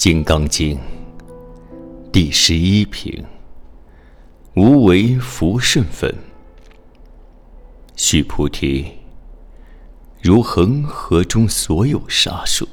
[0.00, 0.80] 金刚经
[2.10, 3.22] 第十一品：
[4.54, 6.10] 无为福甚分。
[7.96, 8.92] 须菩提，
[10.22, 12.66] 如恒河中所有沙数，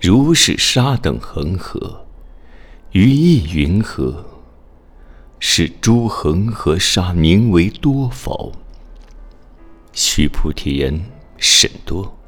[0.00, 2.04] 如是沙等恒河，
[2.90, 4.26] 于意云何？
[5.38, 8.50] 是诸恒河沙名为多否？
[9.92, 11.04] 须菩提言：
[11.38, 12.18] 甚多。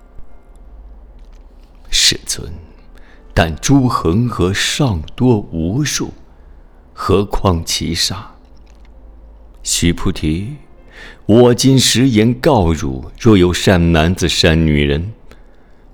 [1.90, 2.48] 世尊。
[3.34, 6.12] 但诸恒河尚多无数，
[6.92, 8.32] 何况其沙？
[9.62, 10.56] 须菩提，
[11.24, 15.12] 我今实言告汝：若有善男子、善女人，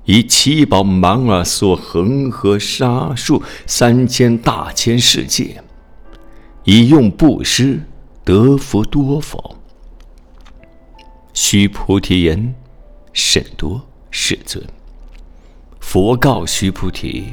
[0.05, 5.63] 以七宝满耳所恒河沙数三千大千世界，
[6.65, 7.83] 以用布施，
[8.25, 9.57] 得福多否？
[11.33, 12.55] 须菩提言：
[13.13, 14.65] 甚多，世尊。
[15.91, 17.33] 佛告须菩提：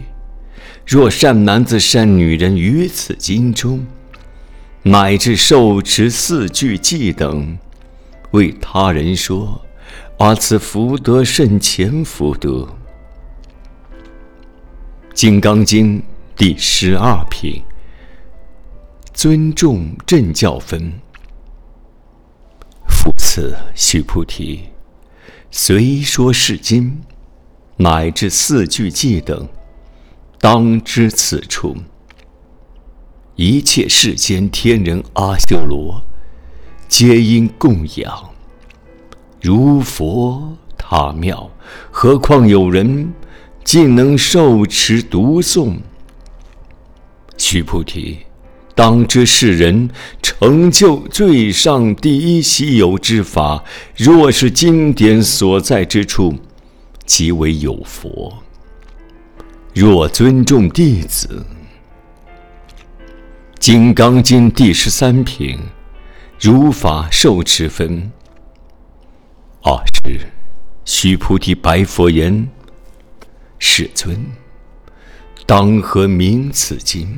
[0.87, 3.85] 若善男子、善女人于此经中，
[4.81, 7.57] 乃至受持四句偈等，
[8.31, 9.61] 为他人说，
[10.17, 12.49] 而此福德甚前福德。
[15.13, 15.99] 《金刚经》
[16.37, 17.61] 第十二品：
[19.13, 20.93] 尊重正教分。
[22.87, 24.69] 复次，须菩提，
[25.51, 26.97] 虽说是经。
[27.77, 29.47] 乃至四句偈等，
[30.39, 31.75] 当知此处
[33.35, 36.01] 一切世间天人阿修罗，
[36.87, 38.29] 皆因供养。
[39.41, 41.51] 如佛塔庙，
[41.91, 43.13] 何况有人
[43.65, 45.75] 竟能受持读诵？
[47.37, 48.19] 须菩提，
[48.73, 49.89] 当知世人
[50.21, 53.65] 成就最上第一稀有之法，
[53.97, 56.33] 若是经典所在之处。
[57.05, 58.43] 即为有佛。
[59.73, 61.45] 若尊重弟子，
[63.59, 65.59] 《金刚经》第十三品，
[66.39, 68.11] 如法受持分。
[69.61, 70.19] 二是，
[70.85, 72.47] 须菩提白佛言
[73.59, 74.15] ：“世尊，
[75.45, 77.17] 当何名此经？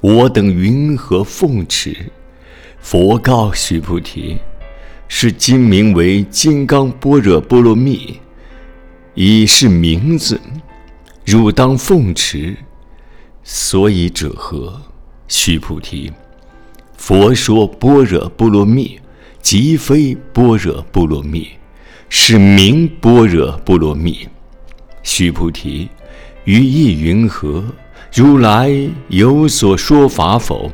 [0.00, 2.10] 我等云何奉持？”
[2.78, 4.38] 佛告须菩提
[5.08, 8.12] ：“是经名为《金刚般若波罗蜜》。”
[9.20, 10.40] 以是名字，
[11.24, 12.56] 汝当奉持。
[13.42, 14.80] 所以者何？
[15.26, 16.12] 须菩提，
[16.96, 19.00] 佛说般若波罗蜜，
[19.42, 21.48] 即非般若波罗蜜，
[22.08, 24.28] 是名般若波罗蜜。
[25.02, 25.88] 须菩提，
[26.44, 27.64] 于意云何？
[28.14, 28.70] 如来
[29.08, 30.70] 有所说法否？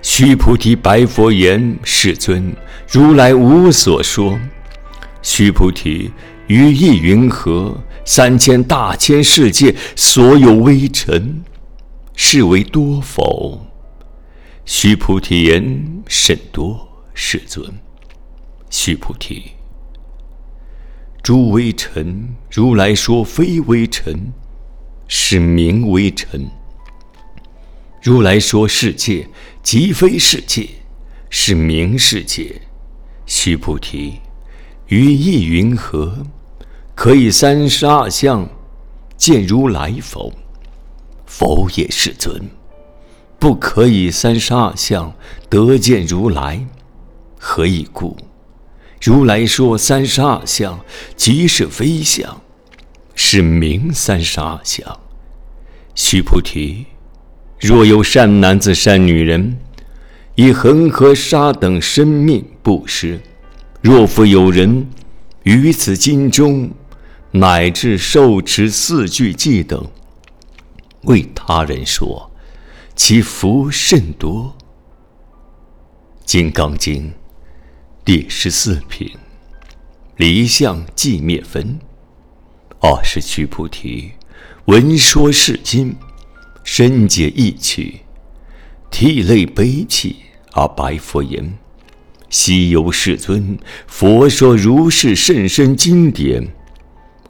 [0.00, 2.56] 须菩提白佛言：世尊，
[2.90, 4.40] 如来无所说。
[5.20, 6.10] 须菩提。
[6.48, 7.82] 于意云何？
[8.04, 11.42] 三千大千世界所有微尘，
[12.14, 13.66] 是为多否？
[14.64, 17.64] 须菩提言：甚多，世尊。
[18.70, 19.52] 须菩提，
[21.20, 24.32] 诸微尘，如来说非微尘，
[25.08, 26.42] 是名微尘；
[28.00, 29.28] 如来说世界，
[29.64, 30.68] 即非世界，
[31.28, 32.62] 是名世界。
[33.24, 34.20] 须菩提，
[34.86, 36.24] 于意云何？
[36.96, 38.48] 可以三十二相
[39.18, 40.32] 见如来否？
[41.26, 42.48] 否也，世尊。
[43.38, 45.12] 不可以三十二相
[45.50, 46.66] 得见如来，
[47.38, 48.16] 何以故？
[49.02, 50.80] 如来说三十二相
[51.14, 52.40] 即是非相，
[53.14, 54.98] 是名三十二相。
[55.94, 56.86] 须菩提，
[57.60, 59.58] 若有善男子、善女人，
[60.34, 63.18] 以恒河沙等生命布施；
[63.82, 64.88] 若复有人
[65.42, 66.70] 于此经中，
[67.38, 69.90] 乃至受持四句偈等，
[71.02, 72.30] 为他人说，
[72.94, 74.56] 其福甚多。
[76.24, 77.08] 《金刚经》
[78.04, 79.10] 第十四品：
[80.16, 81.78] 离相寂灭分。
[82.80, 84.12] 二是须菩提，
[84.64, 85.94] 闻说是经，
[86.64, 88.00] 深解意趣，
[88.90, 90.16] 涕泪悲泣，
[90.52, 91.58] 而白佛言
[92.30, 96.48] ：“昔有世尊，佛说如是甚深经典。”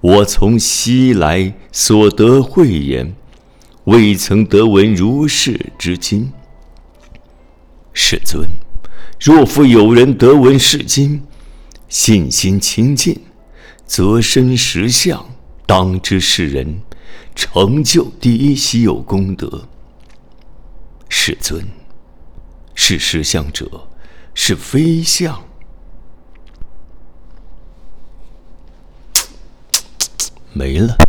[0.07, 3.13] 我从西来所得慧眼，
[3.87, 6.33] 未曾得闻如是之经。
[7.93, 8.49] 世尊，
[9.19, 11.25] 若复有人得闻是经，
[11.89, 13.21] 信心清净，
[13.85, 15.29] 则生实相，
[15.67, 16.83] 当知是人
[17.35, 19.67] 成就第一稀有功德。
[21.09, 21.67] 世尊，
[22.77, 23.89] 是实相者，
[24.35, 25.43] 是非相。
[30.57, 31.06] 没了。